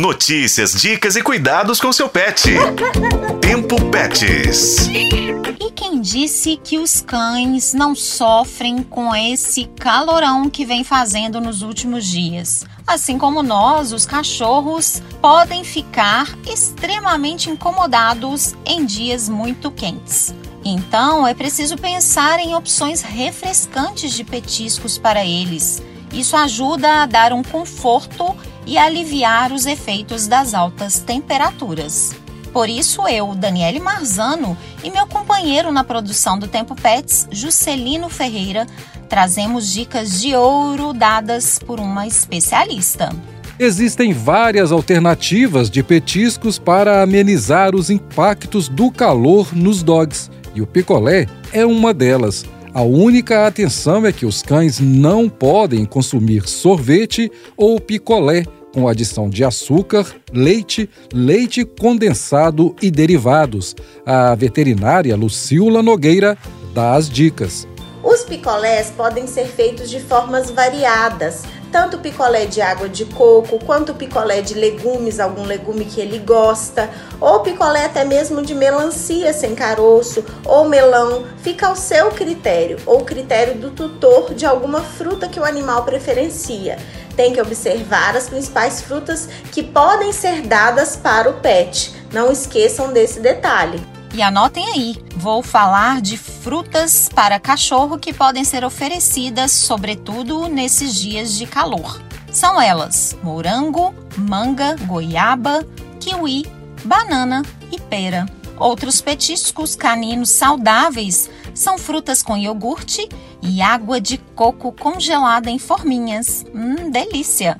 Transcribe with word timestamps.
Notícias, 0.00 0.72
dicas 0.80 1.14
e 1.14 1.22
cuidados 1.22 1.78
com 1.78 1.92
seu 1.92 2.08
pet. 2.08 2.54
Tempo 3.38 3.76
Pets. 3.90 4.86
E 4.88 5.70
quem 5.72 6.00
disse 6.00 6.56
que 6.56 6.78
os 6.78 7.02
cães 7.02 7.74
não 7.74 7.94
sofrem 7.94 8.82
com 8.82 9.14
esse 9.14 9.66
calorão 9.78 10.48
que 10.48 10.64
vem 10.64 10.82
fazendo 10.84 11.38
nos 11.38 11.60
últimos 11.60 12.06
dias? 12.06 12.64
Assim 12.86 13.18
como 13.18 13.42
nós, 13.42 13.92
os 13.92 14.06
cachorros 14.06 15.02
podem 15.20 15.64
ficar 15.64 16.34
extremamente 16.50 17.50
incomodados 17.50 18.54
em 18.64 18.86
dias 18.86 19.28
muito 19.28 19.70
quentes. 19.70 20.34
Então, 20.64 21.26
é 21.26 21.34
preciso 21.34 21.76
pensar 21.76 22.40
em 22.40 22.54
opções 22.54 23.02
refrescantes 23.02 24.14
de 24.14 24.24
petiscos 24.24 24.96
para 24.96 25.26
eles. 25.26 25.82
Isso 26.10 26.38
ajuda 26.38 27.02
a 27.02 27.06
dar 27.06 27.34
um 27.34 27.42
conforto 27.42 28.34
e 28.66 28.78
aliviar 28.78 29.52
os 29.52 29.66
efeitos 29.66 30.26
das 30.26 30.54
altas 30.54 30.98
temperaturas. 30.98 32.14
Por 32.52 32.68
isso, 32.68 33.06
eu, 33.06 33.34
Daniele 33.34 33.78
Marzano, 33.78 34.56
e 34.82 34.90
meu 34.90 35.06
companheiro 35.06 35.70
na 35.70 35.84
produção 35.84 36.38
do 36.38 36.48
Tempo 36.48 36.74
Pets, 36.74 37.28
Juscelino 37.30 38.08
Ferreira, 38.08 38.66
trazemos 39.08 39.72
dicas 39.72 40.20
de 40.20 40.34
ouro 40.34 40.92
dadas 40.92 41.58
por 41.58 41.78
uma 41.78 42.06
especialista. 42.06 43.10
Existem 43.58 44.12
várias 44.12 44.72
alternativas 44.72 45.68
de 45.68 45.82
petiscos 45.82 46.58
para 46.58 47.02
amenizar 47.02 47.74
os 47.74 47.90
impactos 47.90 48.68
do 48.68 48.90
calor 48.90 49.54
nos 49.54 49.82
dogs, 49.82 50.30
e 50.54 50.62
o 50.62 50.66
picolé 50.66 51.26
é 51.52 51.64
uma 51.64 51.92
delas. 51.92 52.44
A 52.72 52.82
única 52.82 53.48
atenção 53.48 54.06
é 54.06 54.12
que 54.12 54.24
os 54.24 54.42
cães 54.42 54.78
não 54.78 55.28
podem 55.28 55.84
consumir 55.84 56.48
sorvete 56.48 57.30
ou 57.56 57.80
picolé 57.80 58.44
com 58.72 58.86
adição 58.86 59.28
de 59.28 59.42
açúcar, 59.42 60.06
leite, 60.32 60.88
leite 61.12 61.64
condensado 61.64 62.76
e 62.80 62.88
derivados. 62.88 63.74
A 64.06 64.36
veterinária 64.36 65.16
Lucila 65.16 65.82
Nogueira 65.82 66.38
dá 66.72 66.94
as 66.94 67.10
dicas. 67.10 67.66
Os 68.04 68.22
picolés 68.22 68.92
podem 68.96 69.26
ser 69.26 69.46
feitos 69.46 69.90
de 69.90 69.98
formas 69.98 70.50
variadas, 70.50 71.42
tanto 71.70 71.98
picolé 71.98 72.46
de 72.46 72.60
água 72.60 72.88
de 72.88 73.04
coco, 73.04 73.58
quanto 73.64 73.94
picolé 73.94 74.40
de 74.40 74.54
legumes, 74.54 75.20
algum 75.20 75.44
legume 75.44 75.84
que 75.84 76.00
ele 76.00 76.18
gosta, 76.18 76.90
ou 77.20 77.40
picolé 77.40 77.84
até 77.84 78.04
mesmo 78.04 78.42
de 78.42 78.54
melancia 78.54 79.32
sem 79.32 79.54
caroço, 79.54 80.24
ou 80.44 80.68
melão, 80.68 81.24
fica 81.42 81.68
ao 81.68 81.76
seu 81.76 82.10
critério, 82.10 82.78
ou 82.86 83.04
critério 83.04 83.54
do 83.54 83.70
tutor 83.70 84.34
de 84.34 84.44
alguma 84.44 84.80
fruta 84.80 85.28
que 85.28 85.40
o 85.40 85.44
animal 85.44 85.84
preferencia. 85.84 86.78
Tem 87.16 87.32
que 87.32 87.40
observar 87.40 88.16
as 88.16 88.28
principais 88.28 88.80
frutas 88.80 89.28
que 89.52 89.62
podem 89.62 90.12
ser 90.12 90.42
dadas 90.42 90.96
para 90.96 91.28
o 91.28 91.34
pet. 91.34 91.94
Não 92.12 92.30
esqueçam 92.30 92.92
desse 92.92 93.20
detalhe. 93.20 93.99
E 94.12 94.22
anotem 94.22 94.66
aí, 94.66 94.96
vou 95.16 95.40
falar 95.40 96.00
de 96.00 96.16
frutas 96.16 97.08
para 97.14 97.38
cachorro 97.38 97.96
que 97.96 98.12
podem 98.12 98.42
ser 98.42 98.64
oferecidas, 98.64 99.52
sobretudo 99.52 100.48
nesses 100.48 100.96
dias 100.96 101.38
de 101.38 101.46
calor. 101.46 102.00
São 102.32 102.60
elas: 102.60 103.16
morango, 103.22 103.94
manga, 104.16 104.76
goiaba, 104.86 105.64
kiwi, 106.00 106.44
banana 106.84 107.42
e 107.70 107.78
pera. 107.78 108.26
Outros 108.58 109.00
petiscos 109.00 109.76
caninos 109.76 110.30
saudáveis 110.30 111.30
são 111.54 111.78
frutas 111.78 112.22
com 112.22 112.36
iogurte 112.36 113.08
e 113.40 113.62
água 113.62 114.00
de 114.00 114.18
coco 114.34 114.72
congelada 114.72 115.48
em 115.50 115.58
forminhas. 115.58 116.44
Hum, 116.54 116.90
delícia! 116.90 117.56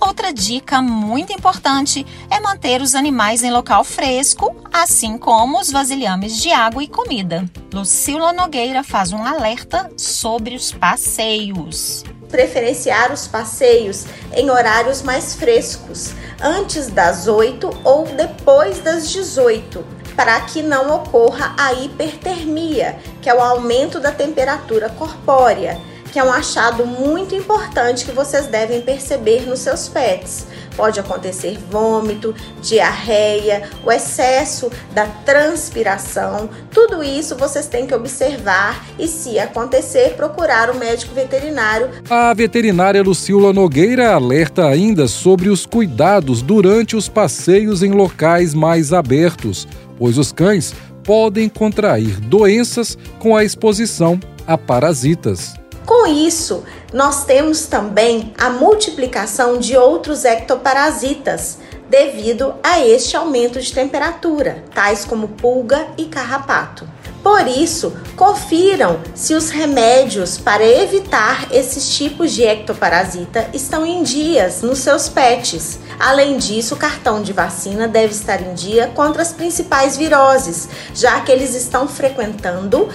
Outra 0.00 0.32
dica 0.32 0.82
muito 0.82 1.32
importante 1.32 2.06
é 2.30 2.38
manter 2.38 2.82
os 2.82 2.94
animais 2.94 3.42
em 3.42 3.50
local 3.50 3.82
fresco, 3.82 4.54
assim 4.74 5.16
como 5.16 5.60
os 5.60 5.70
vasilhames 5.70 6.36
de 6.42 6.50
água 6.50 6.82
e 6.82 6.88
comida. 6.88 7.44
Lucila 7.72 8.32
Nogueira 8.32 8.82
faz 8.82 9.12
um 9.12 9.24
alerta 9.24 9.88
sobre 9.96 10.56
os 10.56 10.72
passeios. 10.72 12.02
Preferenciar 12.28 13.12
os 13.12 13.28
passeios 13.28 14.04
em 14.32 14.50
horários 14.50 15.00
mais 15.00 15.36
frescos, 15.36 16.12
antes 16.42 16.88
das 16.88 17.28
8 17.28 17.70
ou 17.84 18.04
depois 18.04 18.80
das 18.80 19.08
18, 19.10 19.86
para 20.16 20.40
que 20.40 20.60
não 20.60 20.96
ocorra 20.96 21.54
a 21.56 21.72
hipertermia, 21.72 22.98
que 23.22 23.30
é 23.30 23.34
o 23.34 23.40
aumento 23.40 24.00
da 24.00 24.10
temperatura 24.10 24.88
corpórea 24.88 25.80
que 26.14 26.20
é 26.20 26.22
um 26.22 26.30
achado 26.30 26.86
muito 26.86 27.34
importante 27.34 28.04
que 28.04 28.12
vocês 28.12 28.46
devem 28.46 28.80
perceber 28.80 29.48
nos 29.48 29.58
seus 29.58 29.88
pets. 29.88 30.46
Pode 30.76 31.00
acontecer 31.00 31.58
vômito, 31.68 32.32
diarreia, 32.62 33.68
o 33.84 33.90
excesso 33.90 34.70
da 34.92 35.06
transpiração. 35.06 36.48
Tudo 36.70 37.02
isso 37.02 37.34
vocês 37.34 37.66
têm 37.66 37.84
que 37.84 37.94
observar 37.96 38.86
e, 38.96 39.08
se 39.08 39.40
acontecer, 39.40 40.14
procurar 40.14 40.70
o 40.70 40.78
médico 40.78 41.12
veterinário. 41.12 41.90
A 42.08 42.32
veterinária 42.32 43.02
Lucila 43.02 43.52
Nogueira 43.52 44.14
alerta 44.14 44.68
ainda 44.68 45.08
sobre 45.08 45.48
os 45.48 45.66
cuidados 45.66 46.42
durante 46.42 46.94
os 46.94 47.08
passeios 47.08 47.82
em 47.82 47.90
locais 47.90 48.54
mais 48.54 48.92
abertos, 48.92 49.66
pois 49.98 50.16
os 50.16 50.30
cães 50.30 50.76
podem 51.02 51.48
contrair 51.48 52.20
doenças 52.20 52.96
com 53.18 53.36
a 53.36 53.42
exposição 53.42 54.20
a 54.46 54.56
parasitas. 54.56 55.63
Com 55.86 56.06
isso, 56.06 56.64
nós 56.92 57.24
temos 57.24 57.66
também 57.66 58.32
a 58.38 58.48
multiplicação 58.48 59.58
de 59.58 59.76
outros 59.76 60.24
ectoparasitas 60.24 61.58
devido 61.88 62.54
a 62.62 62.80
este 62.80 63.16
aumento 63.16 63.60
de 63.60 63.72
temperatura, 63.72 64.64
tais 64.74 65.04
como 65.04 65.28
pulga 65.28 65.86
e 65.98 66.06
carrapato. 66.06 66.88
Por 67.22 67.46
isso, 67.46 67.96
confiram 68.16 69.00
se 69.14 69.34
os 69.34 69.48
remédios 69.48 70.36
para 70.36 70.62
evitar 70.62 71.48
esses 71.50 71.96
tipos 71.96 72.32
de 72.32 72.42
ectoparasita 72.42 73.48
estão 73.54 73.86
em 73.86 74.02
dias 74.02 74.60
nos 74.60 74.80
seus 74.80 75.08
pets. 75.08 75.78
Além 75.98 76.36
disso, 76.36 76.74
o 76.74 76.78
cartão 76.78 77.22
de 77.22 77.32
vacina 77.32 77.88
deve 77.88 78.12
estar 78.12 78.42
em 78.42 78.52
dia 78.52 78.88
contra 78.94 79.22
as 79.22 79.32
principais 79.32 79.96
viroses, 79.96 80.68
já 80.94 81.20
que 81.20 81.32
eles 81.32 81.54
estão 81.54 81.88
frequentando 81.88 82.90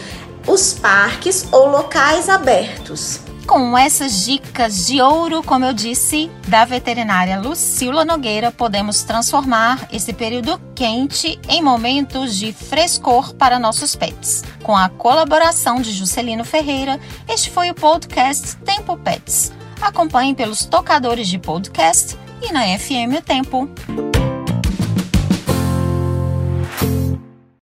os 0.49 0.73
parques 0.73 1.47
ou 1.51 1.69
locais 1.69 2.27
abertos. 2.27 3.21
Com 3.45 3.77
essas 3.77 4.25
dicas 4.25 4.87
de 4.87 5.01
ouro, 5.01 5.43
como 5.43 5.65
eu 5.65 5.73
disse, 5.73 6.29
da 6.47 6.65
veterinária 6.65 7.39
Lucila 7.39 8.03
Nogueira, 8.03 8.51
podemos 8.51 9.03
transformar 9.03 9.87
esse 9.91 10.11
período 10.11 10.59
quente 10.75 11.39
em 11.47 11.61
momentos 11.61 12.35
de 12.35 12.51
frescor 12.51 13.33
para 13.35 13.59
nossos 13.59 13.95
pets. 13.95 14.43
Com 14.63 14.75
a 14.75 14.89
colaboração 14.89 15.81
de 15.81 15.91
Juscelino 15.91 16.43
Ferreira, 16.43 16.99
este 17.27 17.49
foi 17.49 17.69
o 17.69 17.75
podcast 17.75 18.55
Tempo 18.57 18.97
Pets. 18.97 19.51
Acompanhe 19.81 20.35
pelos 20.35 20.65
tocadores 20.65 21.27
de 21.27 21.39
podcast 21.39 22.17
e 22.41 22.51
na 22.51 22.65
FM 22.77 23.17
o 23.17 23.21
Tempo. 23.21 23.69